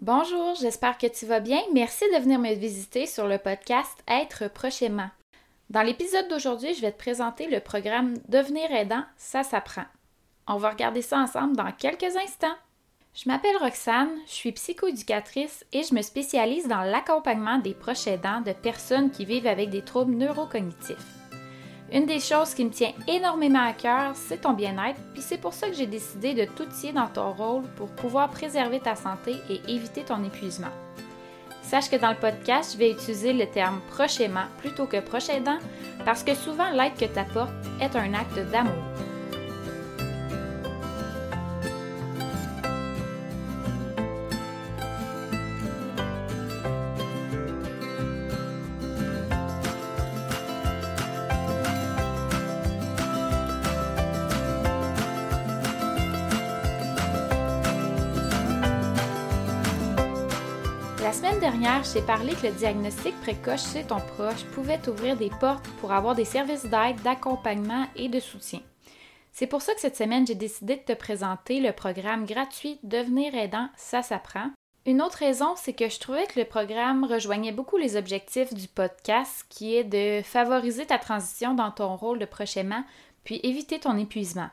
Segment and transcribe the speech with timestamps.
[0.00, 1.60] Bonjour, j'espère que tu vas bien.
[1.74, 5.10] Merci de venir me visiter sur le podcast Être prochainement.
[5.68, 9.84] Dans l'épisode d'aujourd'hui, je vais te présenter le programme Devenir aidant, ça s'apprend.
[10.48, 12.56] On va regarder ça ensemble dans quelques instants.
[13.12, 18.40] Je m'appelle Roxane, je suis psychoéducatrice et je me spécialise dans l'accompagnement des proches aidants
[18.40, 21.19] de personnes qui vivent avec des troubles neurocognitifs.
[21.92, 25.52] Une des choses qui me tient énormément à cœur, c'est ton bien-être, puis c'est pour
[25.52, 29.34] ça que j'ai décidé de tout tirer dans ton rôle pour pouvoir préserver ta santé
[29.48, 30.70] et éviter ton épuisement.
[31.62, 35.58] Sache que dans le podcast, je vais utiliser le terme prochainement plutôt que proche aidant
[36.04, 39.09] parce que souvent l'aide que tu apportes est un acte d'amour.
[61.20, 65.68] Semaine dernière, j'ai parlé que le diagnostic précoce chez ton proche pouvait t'ouvrir des portes
[65.78, 68.60] pour avoir des services d'aide, d'accompagnement et de soutien.
[69.30, 73.34] C'est pour ça que cette semaine, j'ai décidé de te présenter le programme gratuit Devenir
[73.34, 74.50] aidant, ça s'apprend.
[74.86, 78.66] Une autre raison, c'est que je trouvais que le programme rejoignait beaucoup les objectifs du
[78.66, 82.84] podcast, qui est de favoriser ta transition dans ton rôle de prochainement,
[83.24, 84.48] puis éviter ton épuisement.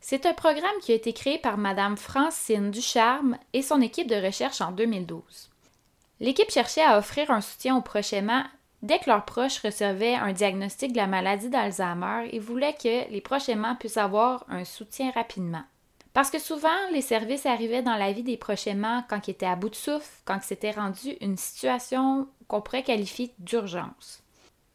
[0.00, 4.16] C'est un programme qui a été créé par Madame Francine Ducharme et son équipe de
[4.16, 5.50] recherche en 2012.
[6.20, 8.44] L'équipe cherchait à offrir un soutien aux prochainement
[8.82, 13.20] dès que leurs proches recevaient un diagnostic de la maladie d'Alzheimer et voulaient que les
[13.20, 15.62] proches aimants puissent avoir un soutien rapidement.
[16.14, 19.46] Parce que souvent, les services arrivaient dans la vie des proches aimants quand ils étaient
[19.46, 24.22] à bout de souffle, quand c'était rendu une situation qu'on pourrait qualifier d'urgence.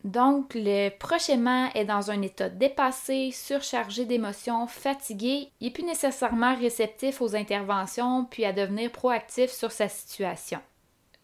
[0.06, 6.56] Donc, le prochainement est dans un état dépassé, surchargé d'émotions, fatigué, il n'est plus nécessairement
[6.56, 10.59] réceptif aux interventions puis à devenir proactif sur sa situation.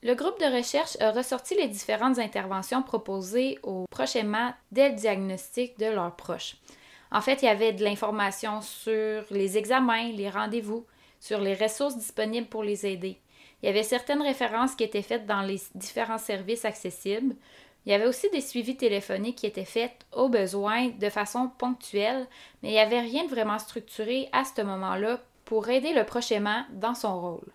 [0.02, 5.78] Le groupe de recherche a ressorti les différentes interventions proposées aux prochainement dès le diagnostic
[5.78, 6.56] de leurs proches.
[7.12, 10.88] En fait, il y avait de l'information sur les examens, les rendez-vous,
[11.20, 13.20] sur les ressources disponibles pour les aider.
[13.62, 17.36] Il y avait certaines références qui étaient faites dans les différents services accessibles,
[17.86, 22.28] il y avait aussi des suivis téléphoniques qui étaient faits au besoin de façon ponctuelle,
[22.62, 26.64] mais il n'y avait rien de vraiment structuré à ce moment-là pour aider le prochainement
[26.72, 27.47] dans son rôle.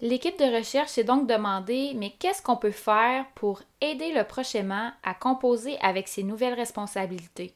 [0.00, 4.90] L'équipe de recherche s'est donc demandé mais qu'est-ce qu'on peut faire pour aider le prochainement
[5.02, 7.54] à composer avec ses nouvelles responsabilités?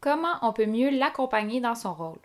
[0.00, 2.18] Comment on peut mieux l'accompagner dans son rôle?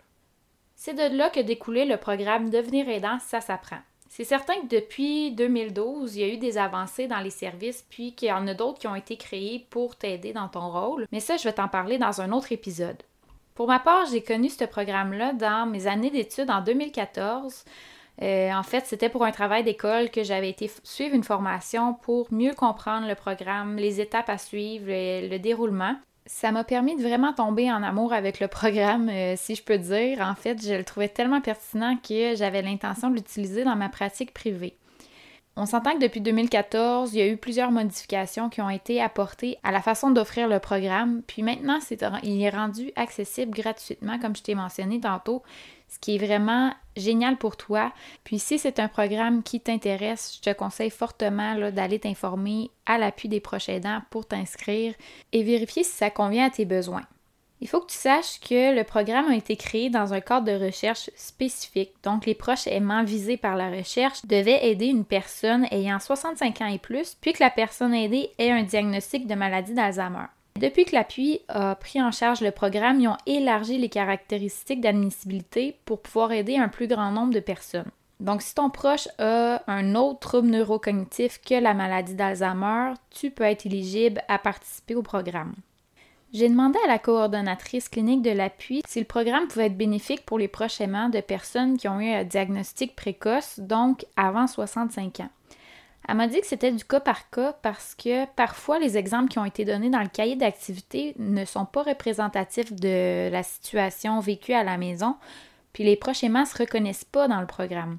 [0.76, 3.78] C'est de là que découlait le programme Devenir aidant, ça s'apprend.
[4.08, 8.14] C'est certain que depuis 2012, il y a eu des avancées dans les services, puis
[8.14, 11.20] qu'il y en a d'autres qui ont été créés pour t'aider dans ton rôle, mais
[11.20, 13.02] ça, je vais t'en parler dans un autre épisode.
[13.54, 17.64] Pour ma part, j'ai connu ce programme-là dans mes années d'études en 2014.
[18.22, 22.32] Euh, en fait, c'était pour un travail d'école que j'avais été suivre une formation pour
[22.32, 25.96] mieux comprendre le programme, les étapes à suivre, le déroulement
[26.28, 29.78] ça m'a permis de vraiment tomber en amour avec le programme, euh, si je peux
[29.78, 30.20] dire.
[30.20, 34.34] En fait, je le trouvais tellement pertinent que j'avais l'intention de l'utiliser dans ma pratique
[34.34, 34.76] privée.
[35.56, 39.56] On s'entend que depuis 2014, il y a eu plusieurs modifications qui ont été apportées
[39.64, 41.22] à la façon d'offrir le programme.
[41.26, 41.78] Puis maintenant,
[42.22, 45.42] il est rendu accessible gratuitement, comme je t'ai mentionné tantôt,
[45.88, 47.92] ce qui est vraiment génial pour toi.
[48.24, 53.28] Puis si c'est un programme qui t'intéresse, je te conseille fortement d'aller t'informer à l'appui
[53.28, 54.94] des proches aidants pour t'inscrire
[55.32, 57.04] et vérifier si ça convient à tes besoins.
[57.60, 60.64] Il faut que tu saches que le programme a été créé dans un cadre de
[60.64, 61.92] recherche spécifique.
[62.04, 66.66] Donc, les proches aimants visés par la recherche devaient aider une personne ayant 65 ans
[66.66, 70.26] et plus, puis que la personne aidée ait un diagnostic de maladie d'Alzheimer.
[70.58, 75.76] Depuis que l'appui a pris en charge le programme, ils ont élargi les caractéristiques d'admissibilité
[75.84, 77.90] pour pouvoir aider un plus grand nombre de personnes.
[78.18, 83.44] Donc, si ton proche a un autre trouble neurocognitif que la maladie d'Alzheimer, tu peux
[83.44, 85.54] être éligible à participer au programme.
[86.32, 90.40] J'ai demandé à la coordonnatrice clinique de l'appui si le programme pouvait être bénéfique pour
[90.40, 95.30] les proches aimants de personnes qui ont eu un diagnostic précoce, donc avant 65 ans.
[96.06, 99.38] Elle m'a dit que c'était du cas par cas parce que parfois les exemples qui
[99.38, 104.54] ont été donnés dans le cahier d'activité ne sont pas représentatifs de la situation vécue
[104.54, 105.16] à la maison,
[105.72, 107.98] puis les proches aimants ne se reconnaissent pas dans le programme.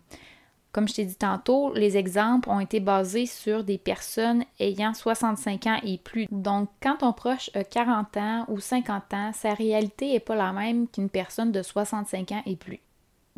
[0.72, 5.66] Comme je t'ai dit tantôt, les exemples ont été basés sur des personnes ayant 65
[5.66, 6.28] ans et plus.
[6.30, 10.54] Donc, quand ton proche a 40 ans ou 50 ans, sa réalité n'est pas la
[10.54, 12.80] même qu'une personne de 65 ans et plus.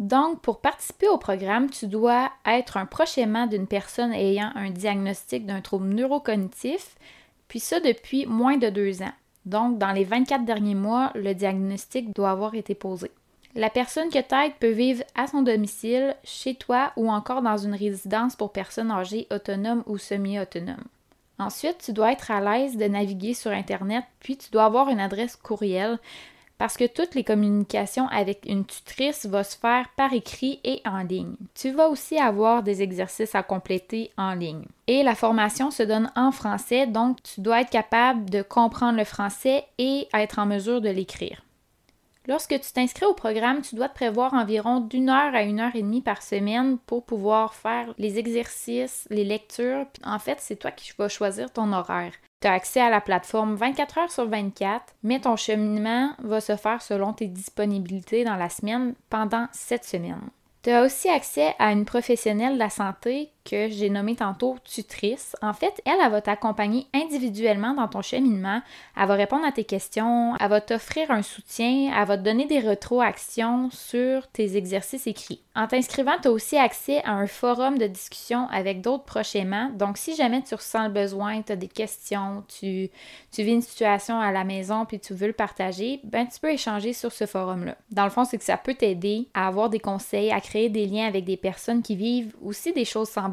[0.01, 5.45] Donc, pour participer au programme, tu dois être un prochainement d'une personne ayant un diagnostic
[5.45, 6.95] d'un trouble neurocognitif,
[7.47, 9.13] puis ça depuis moins de deux ans.
[9.45, 13.11] Donc, dans les 24 derniers mois, le diagnostic doit avoir été posé.
[13.53, 17.75] La personne que t'aide peut vivre à son domicile, chez toi ou encore dans une
[17.75, 20.85] résidence pour personnes âgées autonomes ou semi-autonomes.
[21.37, 24.99] Ensuite, tu dois être à l'aise de naviguer sur Internet, puis tu dois avoir une
[24.99, 25.99] adresse courriel
[26.61, 30.99] parce que toutes les communications avec une tutrice vont se faire par écrit et en
[30.99, 31.33] ligne.
[31.55, 34.65] Tu vas aussi avoir des exercices à compléter en ligne.
[34.85, 39.05] Et la formation se donne en français, donc tu dois être capable de comprendre le
[39.05, 41.41] français et être en mesure de l'écrire.
[42.27, 45.75] Lorsque tu t'inscris au programme, tu dois te prévoir environ d'une heure à une heure
[45.75, 49.87] et demie par semaine pour pouvoir faire les exercices, les lectures.
[50.03, 52.13] En fait, c'est toi qui vas choisir ton horaire.
[52.41, 56.55] Tu as accès à la plateforme 24 heures sur 24, mais ton cheminement va se
[56.55, 60.29] faire selon tes disponibilités dans la semaine pendant cette semaine.
[60.63, 65.35] Tu as aussi accès à une professionnelle de la santé que j'ai nommée tantôt tutrice.
[65.41, 68.61] En fait, elle, elle va t'accompagner individuellement dans ton cheminement.
[68.97, 72.45] Elle va répondre à tes questions, elle va t'offrir un soutien, elle va te donner
[72.45, 75.41] des rétroactions sur tes exercices écrits.
[75.55, 79.69] En t'inscrivant, tu as aussi accès à un forum de discussion avec d'autres prochainement.
[79.75, 82.89] Donc, si jamais tu ressens le besoin, tu as des questions, tu,
[83.31, 86.51] tu vis une situation à la maison puis tu veux le partager, ben tu peux
[86.51, 87.75] échanger sur ce forum-là.
[87.91, 90.85] Dans le fond, c'est que ça peut t'aider à avoir des conseils, à créer des
[90.85, 93.30] liens avec des personnes qui vivent aussi des choses semblables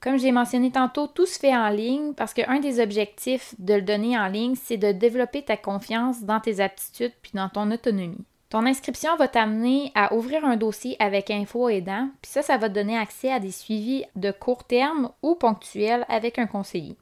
[0.00, 3.82] Comme j'ai mentionné tantôt, tout se fait en ligne parce qu'un des objectifs de le
[3.82, 8.24] donner en ligne, c'est de développer ta confiance dans tes aptitudes puis dans ton autonomie.
[8.52, 12.68] Ton inscription va t'amener à ouvrir un dossier avec info aidant, puis ça, ça va
[12.68, 16.96] te donner accès à des suivis de court terme ou ponctuels avec un conseiller.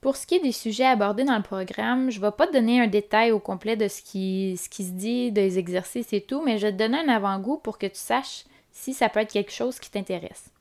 [0.00, 2.52] Pour ce qui est des sujets abordés dans le programme, je ne vais pas te
[2.52, 6.20] donner un détail au complet de ce qui, ce qui se dit, des exercices et
[6.20, 9.20] tout, mais je vais te donner un avant-goût pour que tu saches si ça peut
[9.20, 10.53] être quelque chose qui t'intéresse.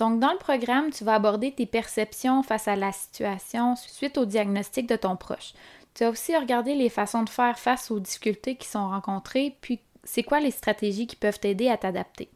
[0.00, 4.24] Donc, dans le programme, tu vas aborder tes perceptions face à la situation suite au
[4.24, 5.52] diagnostic de ton proche.
[5.92, 9.78] Tu vas aussi regarder les façons de faire face aux difficultés qui sont rencontrées, puis
[10.02, 12.30] c'est quoi les stratégies qui peuvent t'aider à t'adapter.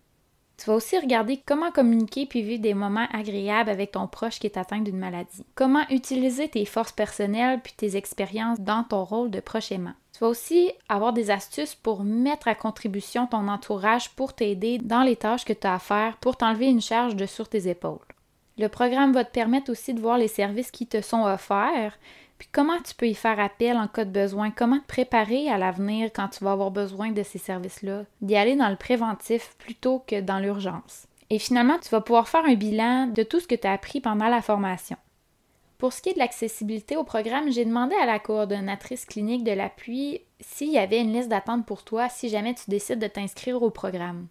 [0.57, 4.47] Tu vas aussi regarder comment communiquer puis vivre des moments agréables avec ton proche qui
[4.47, 5.45] est atteint d'une maladie.
[5.55, 9.95] Comment utiliser tes forces personnelles puis tes expériences dans ton rôle de proche aimant.
[10.13, 15.03] Tu vas aussi avoir des astuces pour mettre à contribution ton entourage pour t'aider dans
[15.03, 17.99] les tâches que tu as à faire pour t'enlever une charge de sur tes épaules.
[18.57, 21.99] Le programme va te permettre aussi de voir les services qui te sont offerts,
[22.39, 25.59] puis comment tu peux y faire appel en cas de besoin, comment te préparer à
[25.59, 30.03] l'avenir quand tu vas avoir besoin de ces services-là, d'y aller dans le préventif plutôt
[30.07, 31.07] que dans l'urgence.
[31.31, 34.01] Et finalement, tu vas pouvoir faire un bilan de tout ce que tu as appris
[34.01, 34.97] pendant la formation.
[35.79, 39.53] Pour ce qui est de l'accessibilité au programme, j'ai demandé à la coordonnatrice clinique de
[39.53, 43.63] l'appui s'il y avait une liste d'attente pour toi si jamais tu décides de t'inscrire
[43.63, 44.27] au programme.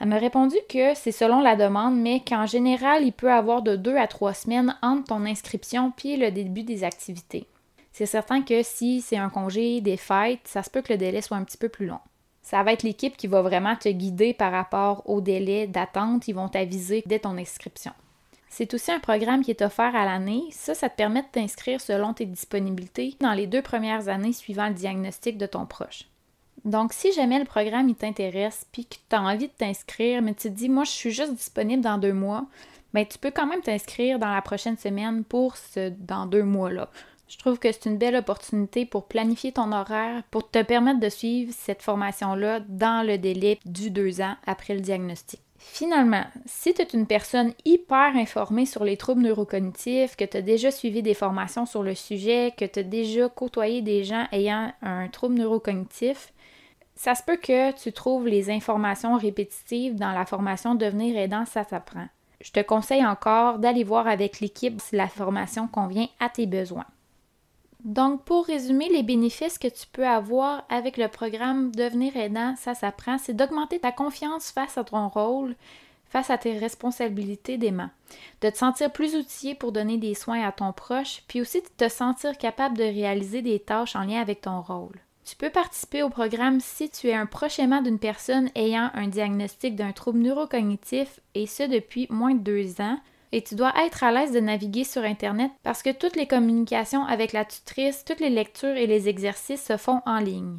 [0.00, 3.76] Elle m'a répondu que c'est selon la demande, mais qu'en général, il peut avoir de
[3.76, 7.46] deux à trois semaines entre ton inscription puis le début des activités.
[7.92, 11.20] C'est certain que si c'est un congé, des fêtes, ça se peut que le délai
[11.20, 12.00] soit un petit peu plus long.
[12.42, 16.26] Ça va être l'équipe qui va vraiment te guider par rapport au délai d'attente.
[16.28, 17.92] Ils vont t'aviser dès ton inscription.
[18.48, 20.44] C'est aussi un programme qui est offert à l'année.
[20.50, 24.68] Ça, ça te permet de t'inscrire selon tes disponibilités dans les deux premières années suivant
[24.68, 26.09] le diagnostic de ton proche.
[26.64, 30.48] Donc, si jamais le programme t'intéresse puis que tu as envie de t'inscrire, mais tu
[30.48, 32.46] te dis, moi, je suis juste disponible dans deux mois,
[32.92, 36.88] bien, tu peux quand même t'inscrire dans la prochaine semaine pour ce dans deux mois-là.
[37.28, 41.08] Je trouve que c'est une belle opportunité pour planifier ton horaire, pour te permettre de
[41.08, 45.40] suivre cette formation-là dans le délai du deux ans après le diagnostic.
[45.56, 50.42] Finalement, si tu es une personne hyper informée sur les troubles neurocognitifs, que tu as
[50.42, 54.72] déjà suivi des formations sur le sujet, que tu as déjà côtoyé des gens ayant
[54.82, 56.32] un trouble neurocognitif,
[57.00, 61.64] ça se peut que tu trouves les informations répétitives dans la formation Devenir aidant, ça
[61.64, 62.06] s'apprend.
[62.42, 66.84] Je te conseille encore d'aller voir avec l'équipe si la formation convient à tes besoins.
[67.84, 72.74] Donc, pour résumer, les bénéfices que tu peux avoir avec le programme Devenir aidant, ça
[72.74, 75.56] s'apprend, c'est d'augmenter ta confiance face à ton rôle,
[76.10, 77.88] face à tes responsabilités d'aimant,
[78.42, 81.68] de te sentir plus outillé pour donner des soins à ton proche, puis aussi de
[81.78, 85.00] te sentir capable de réaliser des tâches en lien avec ton rôle.
[85.24, 89.08] Tu peux participer au programme si tu es un proche aimant d'une personne ayant un
[89.08, 92.98] diagnostic d'un trouble neurocognitif et ce depuis moins de deux ans,
[93.32, 97.04] et tu dois être à l'aise de naviguer sur Internet parce que toutes les communications
[97.04, 100.58] avec la tutrice, toutes les lectures et les exercices se font en ligne.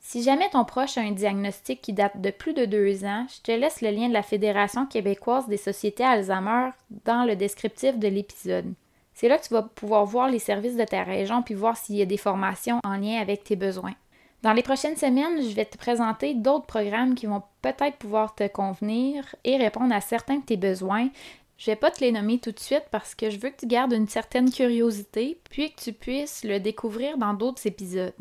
[0.00, 3.40] Si jamais ton proche a un diagnostic qui date de plus de deux ans, je
[3.40, 6.70] te laisse le lien de la Fédération québécoise des sociétés Alzheimer
[7.06, 8.74] dans le descriptif de l'épisode.
[9.14, 11.96] C'est là que tu vas pouvoir voir les services de ta région puis voir s'il
[11.96, 13.94] y a des formations en lien avec tes besoins.
[14.42, 18.46] Dans les prochaines semaines, je vais te présenter d'autres programmes qui vont peut-être pouvoir te
[18.46, 21.08] convenir et répondre à certains de tes besoins,
[21.56, 23.66] je vais pas te les nommer tout de suite parce que je veux que tu
[23.66, 28.14] gardes une certaine curiosité, puis que tu puisses le découvrir dans d'autres épisodes.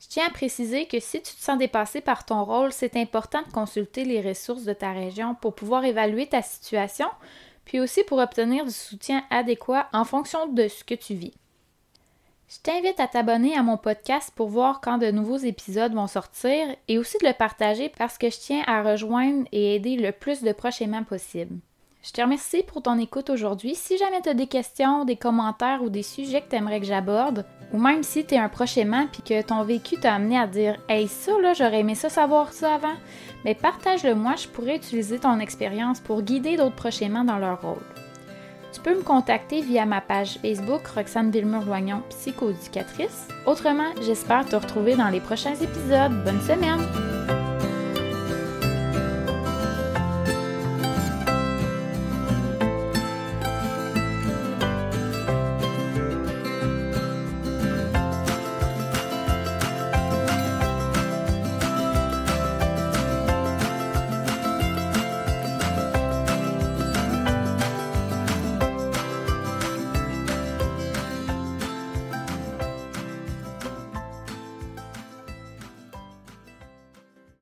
[0.00, 3.42] Je tiens à préciser que si tu te sens dépassé par ton rôle, c'est important
[3.42, 7.08] de consulter les ressources de ta région pour pouvoir évaluer ta situation,
[7.70, 11.32] puis aussi pour obtenir du soutien adéquat en fonction de ce que tu vis.
[12.48, 16.66] Je t'invite à t'abonner à mon podcast pour voir quand de nouveaux épisodes vont sortir
[16.88, 20.42] et aussi de le partager parce que je tiens à rejoindre et aider le plus
[20.42, 21.60] de proches aimants possible.
[22.02, 23.74] Je te remercie pour ton écoute aujourd'hui.
[23.74, 26.86] Si jamais tu as des questions, des commentaires ou des sujets que tu aimerais que
[26.86, 30.38] j'aborde, ou même si tu es un proche aimant puis que ton vécu t'a amené
[30.38, 32.94] à dire Hey, ça là, j'aurais aimé ça savoir ça avant,
[33.44, 37.60] mais partage-le moi, je pourrais utiliser ton expérience pour guider d'autres proches aimants dans leur
[37.60, 37.84] rôle.
[38.72, 43.28] Tu peux me contacter via ma page Facebook Roxane Villemur-Loignon, psychoéducatrice.
[43.44, 46.24] Autrement, j'espère te retrouver dans les prochains épisodes.
[46.24, 47.09] Bonne semaine!